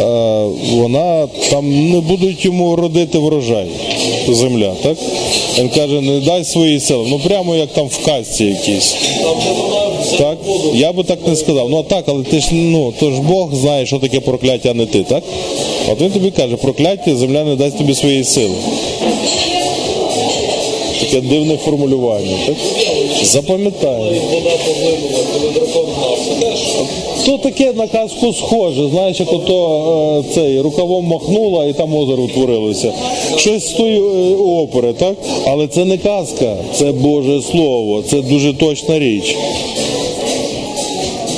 [0.00, 0.02] е,
[0.76, 3.66] вона там не будуть йому родити врожай
[4.28, 4.96] земля, так?
[5.58, 7.06] Він каже, не дай свої сили.
[7.08, 8.96] Ну прямо як там в казці якійсь.
[10.18, 10.38] Так?
[10.74, 11.70] Я би так не сказав.
[11.70, 14.86] Ну так, але ти ж ну, то ж Бог знає, що таке прокляття, а не
[14.86, 15.22] ти, так?
[15.92, 18.54] От він тобі каже, прокляття, земля не дасть тобі своєї сили.
[21.00, 22.36] Таке дивне формулювання.
[22.46, 22.56] Так?
[26.40, 26.58] Теж
[27.24, 32.22] То таке на казку схоже, знаєш, як ото е, цей рукавом махнула і там озеро
[32.22, 32.92] утворилося.
[33.36, 35.14] Щось з тої е, опери, так?
[35.46, 39.36] Але це не казка, це Боже Слово, це дуже точна річ.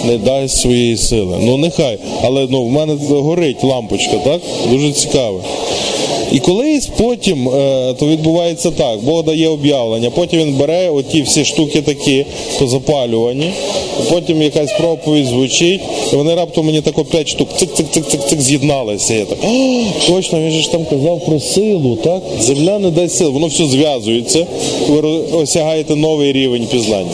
[0.08, 1.36] Не дасть своєї сили.
[1.40, 1.98] Ну нехай.
[2.22, 4.40] Але ну, в мене горить лампочка, так?
[4.70, 5.40] Дуже цікаво.
[6.32, 11.44] І колись потім е, то відбувається так, Бог дає об'явлення, потім він бере оті всі
[11.44, 12.24] штуки такі,
[12.58, 13.50] то запалювані,
[14.10, 15.80] потім якась проповідь звучить,
[16.12, 19.14] і вони раптом мені так п'ять штук цик-цик-цик-цик-цик з'єдналися.
[19.14, 22.22] Я так, «О, точно, він же ж там казав про силу, так?
[22.40, 24.46] Земля не дасть сил, воно все зв'язується,
[24.88, 25.00] ви
[25.32, 27.10] осягаєте новий рівень пізнання.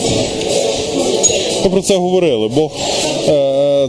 [1.65, 2.47] Ми про це говорили.
[2.47, 3.14] Бог е,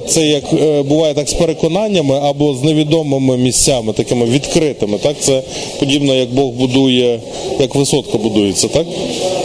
[0.06, 4.98] це як е, буває так з переконаннями або з невідомими місцями, такими відкритими.
[4.98, 5.42] Так, це
[5.78, 7.20] подібно, як Бог будує,
[7.60, 8.86] як висотка будується, так?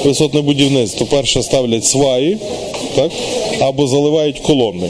[0.06, 1.06] Висотне будівництво.
[1.10, 2.38] Перше ставлять сваї,
[2.96, 3.12] так?
[3.60, 4.90] Або заливають колони.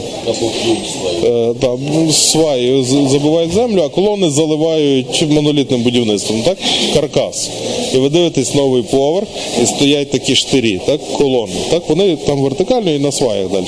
[1.24, 6.58] Е, да, ну, сваї з- забивають землю, а колони заливають монолітним будівництвом, так?
[6.94, 7.50] Каркас.
[7.94, 9.26] І ви дивитесь новий поверх,
[9.62, 11.00] і стоять такі штирі, так?
[11.18, 11.52] колони.
[11.70, 11.82] Так?
[11.88, 13.66] Вони там вертикально і на сваях далі.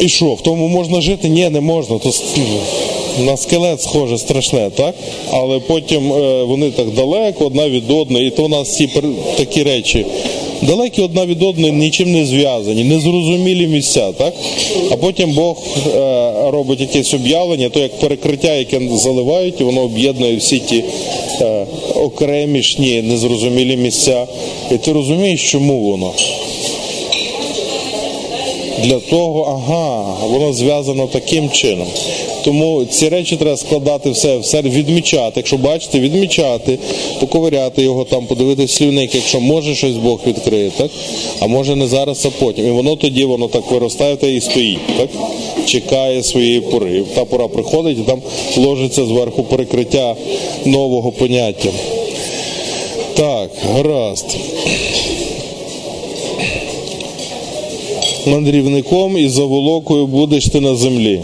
[0.00, 1.28] І що, в тому можна жити?
[1.28, 1.98] Ні, не можна.
[1.98, 2.10] То
[3.18, 4.94] на скелет схоже страшне, так?
[5.30, 8.88] Але потім е, вони так далеко одна від одної, і то у нас ці
[9.36, 10.06] такі речі.
[10.62, 14.34] Далекі одна від одної, нічим не зв'язані, незрозумілі місця, так?
[14.90, 15.56] А потім Бог
[15.96, 20.84] е, робить якесь об'явлення, то як перекриття, яке заливають, воно об'єднує всі ті
[21.40, 24.26] е, окремішні, незрозумілі місця.
[24.70, 26.12] І ти розумієш, чому воно?
[28.84, 31.86] Для того, ага, воно зв'язано таким чином.
[32.44, 35.32] Тому ці речі треба складати все, все відмічати.
[35.36, 36.78] Якщо бачите, відмічати,
[37.20, 40.90] поковиряти його там, подивитися слівник, якщо може щось Бог відкриє, так?
[41.40, 42.66] А може не зараз, а потім.
[42.66, 45.08] І воно тоді воно так виростає та і стоїть, так?
[45.66, 47.02] Чекає своєї пори.
[47.14, 48.22] Та пора приходить і там
[48.56, 50.16] ложиться зверху перекриття
[50.64, 51.68] нового поняття.
[53.14, 54.36] Так, гаразд.
[58.26, 61.20] Мандрівником і заволокою будеш ти на землі.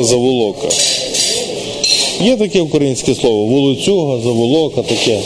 [0.00, 0.68] Заволока.
[2.24, 5.18] Є таке українське слово, волоцюга, заволока, таке.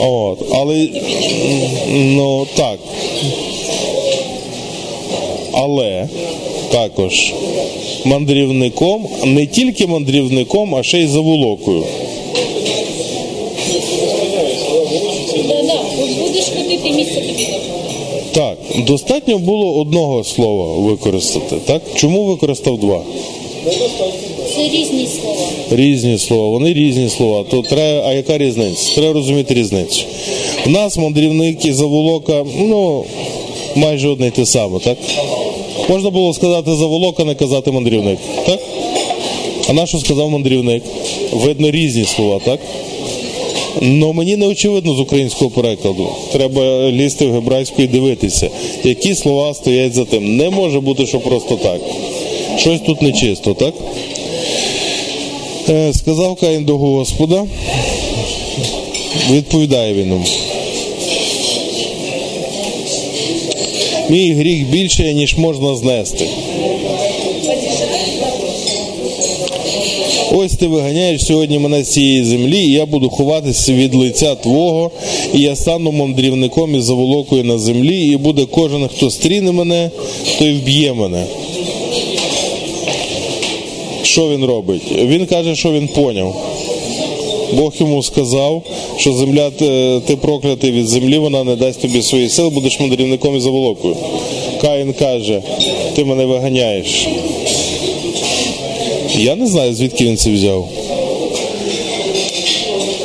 [0.00, 0.38] От.
[0.52, 0.88] Але
[1.88, 2.78] ну так.
[5.52, 6.08] Але
[6.70, 7.32] також
[8.04, 11.84] мандрівником, не тільки мандрівником, а ще й заволокою.
[16.78, 17.58] Ходити місце тобі не.
[18.32, 21.56] Так, достатньо було одного слова використати.
[21.66, 21.82] Так?
[21.94, 23.02] Чому використав два?
[24.56, 25.48] Це різні слова.
[25.70, 27.44] Різні слова, вони різні слова.
[27.50, 28.94] То треба, а яка різниця?
[28.94, 30.04] Треба розуміти різницю.
[30.66, 33.04] У нас мандрівник і заволока, ну,
[33.76, 34.98] майже одне й те саме, так?
[35.88, 38.60] Можна було сказати заволока, не казати мандрівник, так?
[39.68, 40.82] А на що сказав мандрівник?
[41.32, 42.60] Видно різні слова, так?
[43.82, 46.08] Ну мені не очевидно з українського перекладу.
[46.32, 48.50] Треба лізти в гебрайську і дивитися,
[48.84, 50.36] які слова стоять за тим.
[50.36, 51.80] Не може бути, що просто так.
[52.58, 53.74] Щось тут нечисто, так?
[55.68, 57.44] Е, сказав Каїн до Господа.
[59.30, 60.24] Відповідає він.
[64.10, 66.26] Мій гріх більше, ніж можна знести.
[70.40, 74.90] Ось ти виганяєш сьогодні мене з цієї землі, і я буду ховатися від лиця Твого,
[75.34, 79.90] і я стану мандрівником і заволокою на землі, і буде кожен, хто стріне мене,
[80.38, 81.24] той вб'є мене.
[84.02, 84.82] Що він робить?
[84.98, 86.36] Він каже, що він поняв.
[87.52, 88.62] Бог йому сказав,
[88.96, 93.36] що земля ти, ти проклятий від землі, вона не дасть тобі свої сил, будеш мандрівником
[93.36, 93.96] і заволокою.
[94.60, 95.42] Каїн каже,
[95.94, 97.08] ти мене виганяєш.
[99.18, 100.68] Я не знаю, звідки він це взяв.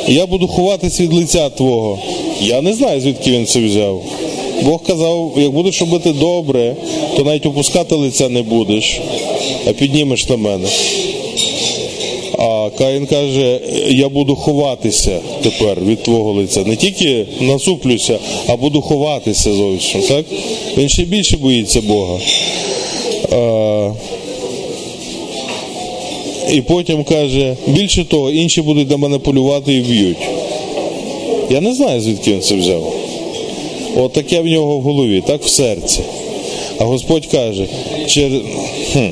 [0.08, 1.98] Я буду ховатись від лиця Твого.
[2.40, 4.02] Я не знаю, звідки він це взяв.
[4.62, 6.76] Бог казав, як будеш робити добре,
[7.16, 9.00] то навіть опускати лиця не будеш,
[9.66, 10.68] а піднімеш на мене.
[12.38, 16.64] А Каїн каже, я буду ховатися тепер від твого лиця.
[16.64, 20.02] Не тільки насуплюся, а буду ховатися зовсім.
[20.02, 20.24] Так?
[20.76, 22.18] Він ще більше боїться Бога.
[26.52, 30.28] І потім каже, більше того, інші будуть на мене полювати і вб'ють.
[31.50, 32.94] Я не знаю, звідки він це взяв.
[33.96, 36.00] От таке в нього в голові, так в серці.
[36.78, 37.66] А Господь каже,
[38.06, 38.30] чер...
[38.92, 39.08] хм,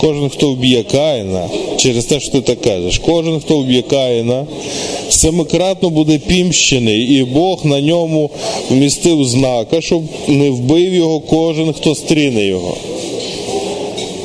[0.00, 4.46] Кожен, хто вб'є Каїна, через те, що ти так кажеш, кожен, хто вб'є Каїна,
[5.10, 8.30] семикратно буде пімщений, і Бог на ньому
[8.70, 12.76] вмістив знака, щоб не вбив його кожен, хто стріне його.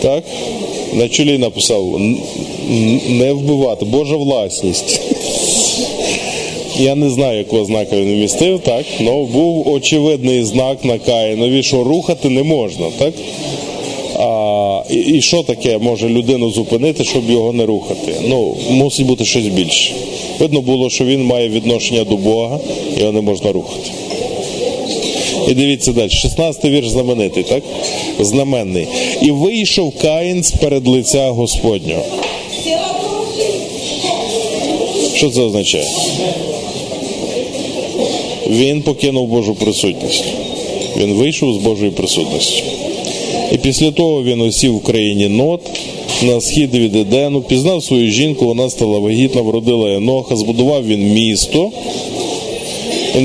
[0.01, 0.23] Так?
[0.95, 2.17] На чолі написав «Н-
[2.71, 5.01] н- не вбивати, Божа власність.
[6.79, 8.85] Я не знаю, якого знака він вмістив, так?
[8.99, 13.13] але був очевидний знак на Каїнові, що рухати не можна, так?
[14.19, 18.13] А, і, і що таке може людину зупинити, щоб його не рухати?
[18.27, 19.93] Ну, мусить бути щось більше.
[20.39, 22.59] Видно було, що він має відношення до Бога,
[22.99, 23.89] його не можна рухати.
[25.47, 26.09] І дивіться далі.
[26.09, 27.63] 16 вірш знаменитий, так?
[28.19, 28.87] Знаменний.
[29.21, 32.03] І вийшов Каїн з перед лиця Господнього.
[35.15, 35.87] Що це означає?
[38.49, 40.23] Він покинув Божу присутність.
[40.97, 42.63] Він вийшов з Божої присутності.
[43.51, 45.61] І після того він осів в країні Нод
[46.23, 51.71] на схід від Едену, пізнав свою жінку, вона стала вагітна, вродила Еноха, збудував він місто
[53.15, 53.19] і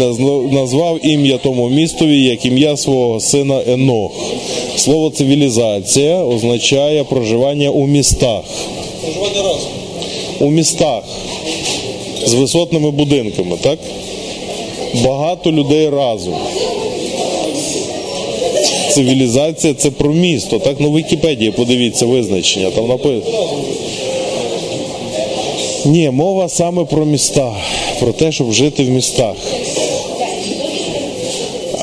[0.55, 4.13] назвав ім'я тому містові як ім'я свого сина Енох.
[4.77, 8.43] Слово цивілізація означає проживання у містах.
[9.03, 9.71] Проживати разом.
[10.41, 11.03] У містах
[12.27, 13.79] з висотними будинками, так?
[15.05, 16.35] Багато людей разом.
[18.91, 20.59] Цивілізація це про місто.
[20.59, 22.71] Так, на Вікіпедії подивіться визначення.
[22.71, 23.49] Там написано.
[25.89, 27.57] Ні, мова саме про міста,
[28.01, 29.35] про те, щоб жити в містах.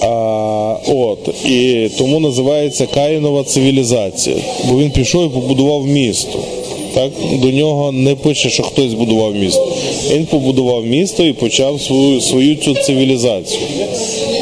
[0.01, 4.35] А, от, і тому називається Каїнова цивілізація.
[4.69, 6.39] Бо він пішов і побудував місто.
[6.93, 7.11] Так?
[7.41, 9.67] До нього не пише, що хтось будував місто.
[10.11, 13.61] Він побудував місто і почав свою, свою цю цивілізацію.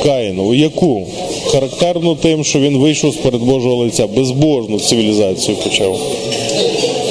[0.04, 0.54] Каїнову.
[0.54, 1.04] Яку?
[1.46, 6.00] Характерну тим, що він вийшов з перед Божого лиця, безбожну цивілізацію почав.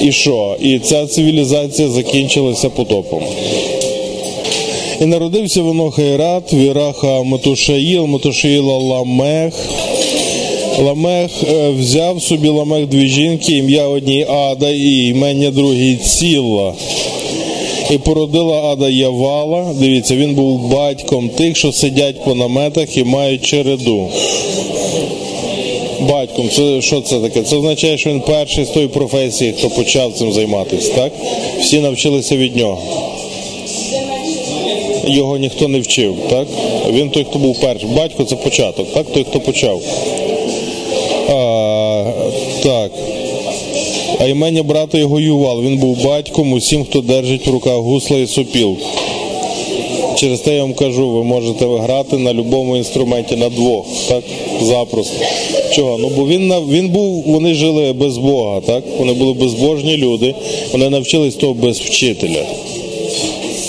[0.02, 0.56] І що?
[0.60, 3.22] І ця цивілізація закінчилася потопом.
[5.00, 9.54] І народився воно Хайрат, Віраха Метушаїл, Метушаїла Ламех.
[10.84, 16.74] Ламех е, взяв собі Ламех дві жінки, ім'я одній Ада і імення другій Ціла.
[17.90, 19.74] І породила Ада Явала.
[19.80, 24.08] Дивіться, він був батьком тих, що сидять по наметах і мають череду.
[26.08, 27.42] Батьком, це що це таке?
[27.42, 31.12] Це означає, що він перший з тої професії, хто почав цим займатися, так?
[31.60, 32.82] Всі навчилися від нього
[35.06, 36.48] його ніхто не вчив, так?
[36.90, 37.88] Він той, хто був перший.
[37.88, 39.06] Батько це початок, так?
[39.12, 39.80] Той, хто почав.
[41.28, 42.04] А,
[42.62, 42.90] так.
[44.20, 45.62] А імення брата його Ювал.
[45.62, 48.86] Він був батьком усім, хто держить в руках гусла і сопілку.
[50.16, 54.24] Через те я вам кажу, ви можете грати на будь-якому інструменті на двох, так?
[54.62, 55.14] Запросто.
[55.72, 55.98] Чого?
[55.98, 58.84] Ну бо він він був, вони жили без Бога, так?
[58.98, 60.34] Вони були безбожні люди,
[60.72, 62.44] вони навчились того без вчителя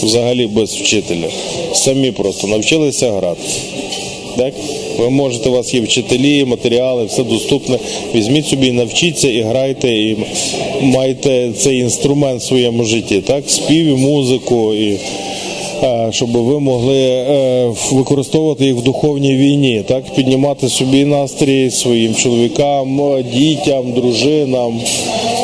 [0.04, 1.28] взагалі без вчителя.
[1.74, 3.42] Самі просто навчилися грати.
[4.38, 4.54] Так?
[4.98, 7.80] Ви можете, у вас є вчителі, матеріали, все доступне.
[8.16, 10.18] Візьміть собі, навчіться і грайте, і
[10.82, 13.22] майте цей інструмент в своєму житті.
[13.22, 13.44] Так?
[13.48, 14.98] Спів і музику, і,
[16.12, 20.16] щоб ви могли е, використовувати їх в духовній війні, так?
[20.16, 23.02] піднімати собі настрій своїм чоловікам,
[23.34, 24.80] дітям, дружинам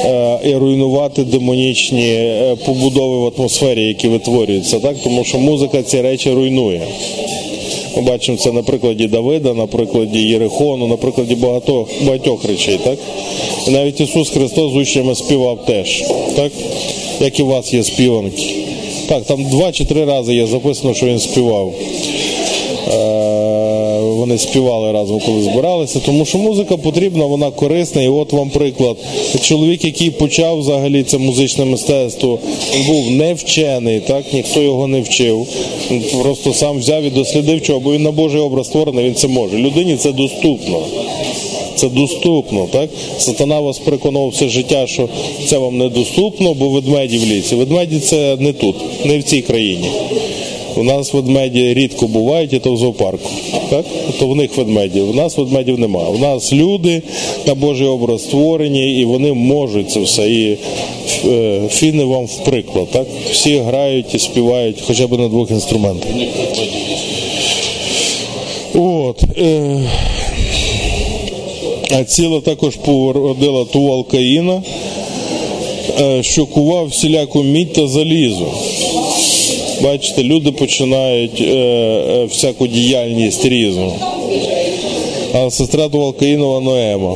[0.05, 4.95] е, і руйнувати демонічні е, побудови в атмосфері, які витворюються, так?
[5.03, 6.81] тому що музика ці речі руйнує.
[7.97, 12.79] Ми бачимо це на прикладі Давида, на прикладі Єрихону, на прикладі багатьох, багатьох речей.
[12.83, 12.97] Так?
[13.67, 16.03] І навіть Ісус Христос з учнями співав теж,
[16.35, 16.51] так?
[17.21, 18.68] як і у вас є співанки.
[19.09, 21.73] Так, там два чи три рази я записано, що він співав.
[24.19, 28.01] Вони співали разом, коли збиралися, тому що музика потрібна, вона корисна.
[28.01, 28.97] І от вам приклад.
[29.41, 32.39] Чоловік, який почав взагалі це музичне мистецтво,
[32.75, 35.47] він був не вчений, так ніхто його не вчив.
[36.21, 39.57] Просто сам взяв і дослідив, чого, бо він на Божий образ створений, він це може.
[39.57, 40.79] Людині це доступно.
[41.75, 42.89] Це доступно, так?
[43.17, 45.09] Сатана вас переконував все життя, що
[45.47, 47.55] це вам недоступно, бо ведмеді в лісі.
[47.55, 48.75] Ведмеді це не тут,
[49.05, 49.89] не в цій країні.
[50.79, 53.29] У нас ведмеді рідко бувають, і то в зоопарку.
[53.69, 53.85] Так?
[54.19, 55.01] То в них ведмеді.
[55.01, 56.07] У нас ведмедів немає.
[56.07, 57.01] У нас люди
[57.47, 60.29] на Божий образ створені, і вони можуть це все.
[60.29, 60.57] І
[61.25, 62.87] е, фіни вам в приклад.
[62.91, 63.07] Так?
[63.31, 66.11] Всі грають і співають хоча б на двох інструментах.
[68.75, 69.23] От.
[69.37, 69.81] Е,
[71.91, 74.63] а ціла також породила Тувал Каїна,
[75.99, 78.47] е, що кував всіляку мідь та залізо.
[79.83, 83.93] Бачите, люди починають е, е, всяку діяльність різну.
[85.33, 87.15] А сестра Тувалкаїнова Ноема.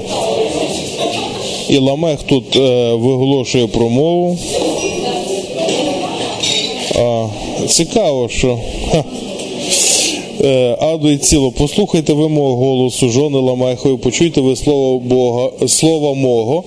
[1.69, 4.37] І Ламех тут е, виголошує промову.
[6.95, 7.27] А,
[7.67, 8.59] цікаво, що.
[8.91, 9.03] Ха.
[10.43, 16.13] Е, Аду і ціло, послухайте ви мого голосу, жони Ламехою, почуйте ви слово Бога, слова
[16.13, 16.63] мого,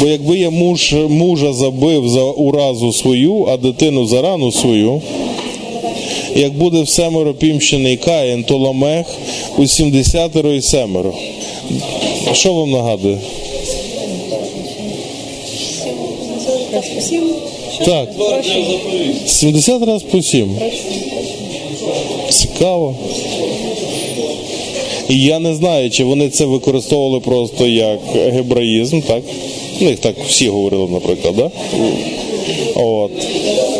[0.00, 5.02] бо якби я муж, мужа забив за уразу свою, а дитину за рану свою,
[6.34, 9.06] як буде в семеро пімщений Каїн, то Ламех
[9.58, 11.14] у сімдесятеро і семеро.
[12.32, 13.18] Що вам нагадує?
[17.84, 18.08] Так.
[19.26, 20.56] 70 разів по 7.
[22.30, 22.94] Цікаво.
[25.08, 29.22] І я не знаю, чи вони це використовували просто як гебраїзм, так?
[29.80, 31.50] У них так всі говорили, наприклад, да?
[32.74, 33.10] От.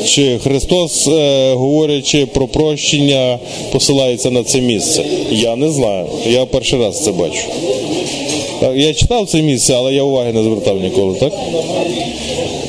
[0.04, 3.38] Чи Христос, е, говорячи про прощення,
[3.72, 5.04] посилається на це місце?
[5.30, 6.06] Я не знаю.
[6.26, 7.42] Я перший раз це бачу.
[8.74, 11.32] Я читав це місце, але я уваги не звертав ніколи, так?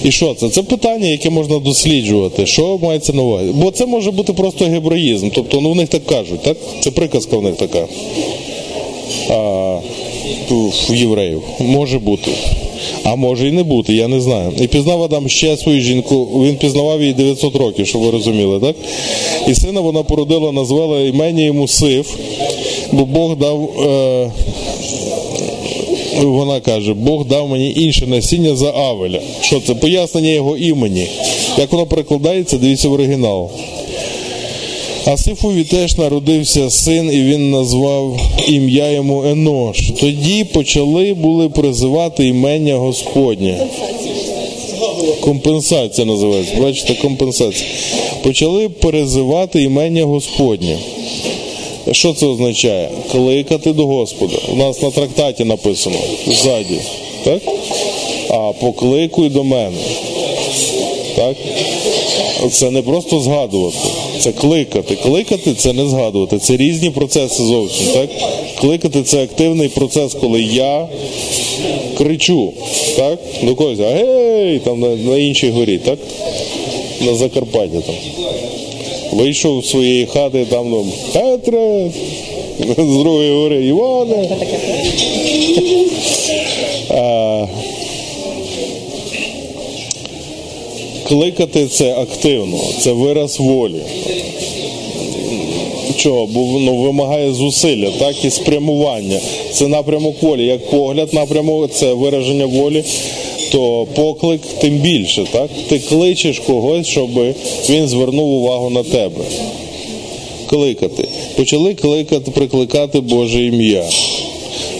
[0.03, 0.49] І що це?
[0.49, 2.45] Це питання, яке можна досліджувати.
[2.45, 3.51] Що мається на увазі?
[3.53, 5.29] Бо це може бути просто гебраїзм.
[5.35, 6.57] Тобто ну, в них так кажуть, так?
[6.79, 7.87] Це приказка в них така.
[9.29, 9.79] А,
[10.89, 11.41] в євреїв.
[11.59, 12.31] Може бути.
[13.03, 14.51] А може і не бути, я не знаю.
[14.61, 18.75] І пізнав Адам ще свою жінку, він пізнавав її 900 років, щоб ви розуміли, так?
[19.47, 22.17] І сина вона породила, назвала імені йому Сив,
[22.91, 23.69] бо Бог дав.
[23.79, 24.31] Е,
[26.23, 29.19] вона каже, Бог дав мені інше насіння за Авеля.
[29.41, 29.75] Що це?
[29.75, 31.07] Пояснення його імені.
[31.57, 33.49] Як воно перекладається, дивіться в оригінал.
[35.05, 39.91] А Сифові теж народився син, і він назвав ім'я йому Енош.
[39.99, 43.67] Тоді почали були призивати імення Господнє.
[45.21, 46.53] Компенсація називається.
[46.61, 47.69] Бачите, компенсація.
[48.23, 50.77] Почали перезивати імення Господнє.
[51.91, 52.89] Що це означає?
[53.11, 54.37] Кликати до Господа.
[54.51, 55.97] У нас на трактаті написано
[56.27, 56.77] ззаді.
[57.23, 57.41] Так?
[58.29, 59.77] А покликуй до мене.
[61.15, 61.35] Так?
[62.51, 63.77] Це не просто згадувати,
[64.19, 64.95] це кликати.
[64.95, 66.39] Кликати це не згадувати.
[66.39, 67.85] Це різні процеси зовсім.
[67.93, 68.09] Так?
[68.59, 70.87] Кликати це активний процес, коли я
[71.97, 72.53] кричу.
[72.95, 73.19] Так?
[73.43, 75.99] До когось, а гей, там на, на іншій горі, так?
[77.01, 77.95] На Закарпатті там.
[79.11, 81.91] Вийшов з своєї хати, там ну, Петре,
[82.77, 84.37] з другої гори Іване.
[86.89, 87.45] А,
[91.11, 93.81] кликати це активно, це вираз волі.
[95.95, 96.25] Чого?
[96.25, 99.19] Бо воно вимагає зусилля, так і спрямування.
[99.53, 100.45] Це напрямок волі.
[100.45, 102.83] Як погляд напрямок, це вираження волі,
[103.51, 105.25] то поклик тим більше.
[105.31, 105.49] так?
[105.69, 107.09] Ти кличеш когось, щоб
[107.69, 109.25] він звернув увагу на тебе.
[110.49, 111.07] Кликати.
[111.35, 113.83] Почали кликати, прикликати Боже ім'я.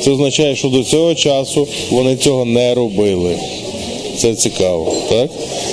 [0.03, 3.35] Це означає, що до цього часу вони цього не робили.
[4.17, 5.29] Це цікаво, так?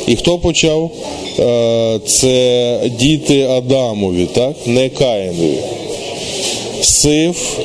[0.06, 0.90] І хто почав?
[1.38, 4.54] Е, Це діти Адамові, так?
[4.66, 5.58] Не Каїнові.
[6.82, 7.58] Сив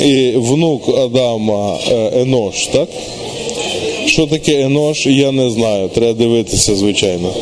[0.00, 2.88] і внук Адама е, Енош, так?
[4.06, 5.88] Що таке Енош, я не знаю.
[5.88, 7.32] Треба дивитися, звичайно.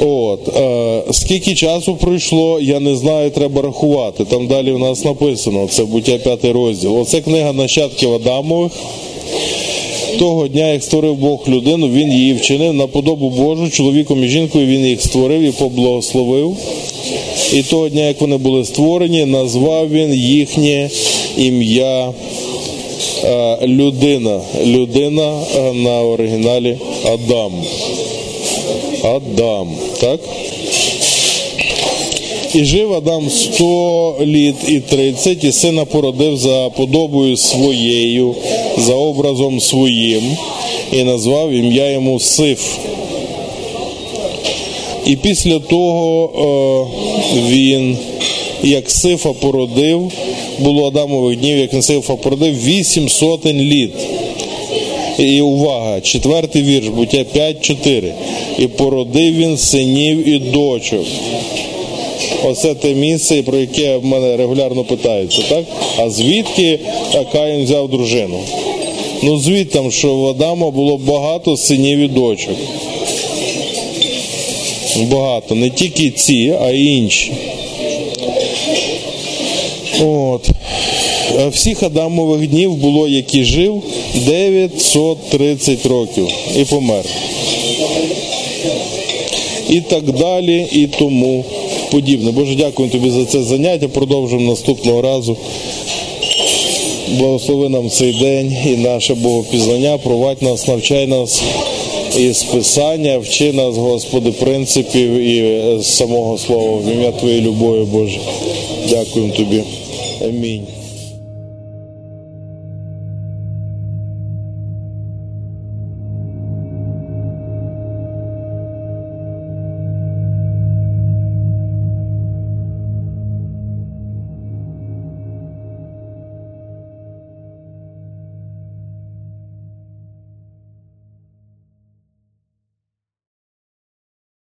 [0.00, 0.56] От.
[0.56, 4.24] Е, скільки часу пройшло, я не знаю, треба рахувати.
[4.24, 6.98] Там далі в нас написано, це буття п'ятий розділ.
[6.98, 8.72] Оце книга нащадків Адамових.
[10.18, 14.66] Того дня, як створив Бог людину, він її вчинив на подобу Божу, чоловіком і жінкою
[14.66, 16.56] він їх створив і поблагословив.
[17.52, 20.90] І того дня, як вони були створені, назвав він їхнє
[21.36, 22.12] ім'я
[23.24, 24.40] е, людина.
[24.64, 27.52] Людина е, на оригіналі Адам.
[29.02, 29.68] Адам,
[30.00, 30.20] так?
[32.54, 38.34] І жив Адам 100 літ і 30, і сина породив за подобою своєю,
[38.78, 40.36] за образом своїм,
[40.92, 42.78] і назвав ім'я йому Сиф.
[45.06, 46.30] І після того
[47.34, 47.96] е, він,
[48.62, 50.12] як Сифа породив,
[50.58, 53.94] було Адамових днів, як Сифа породив, вісім сотень літ.
[55.18, 58.12] І увага, четвертий вірш, буття 5-4.
[58.58, 61.06] І породив він синів і дочок.
[62.44, 65.64] Оце те місце, про яке в мене регулярно питаються, так?
[65.98, 66.78] А звідки
[67.32, 68.40] Каїн взяв дружину?
[69.22, 72.56] Ну звідти, що в Адама було багато синів і дочок.
[74.96, 75.54] Багато.
[75.54, 77.32] Не тільки ці, а й інші.
[80.00, 80.48] От.
[81.50, 83.82] Всіх Адамових днів було, який жив
[84.14, 87.04] 930 років і помер.
[89.70, 91.44] І так далі, і тому
[91.92, 92.30] подібне.
[92.30, 93.88] Боже, дякую тобі за це заняття.
[93.88, 95.36] Продовжимо наступного разу.
[97.18, 101.42] Благослови нам цей день і наше Богопізнання, провадь нас, навчай нас
[102.18, 108.18] із Писання, вчи нас, Господи, принципів і е, самого слова в ім'я Твоєї любові, Боже.
[108.88, 109.62] Дякуємо Тобі.
[110.20, 110.66] Амінь.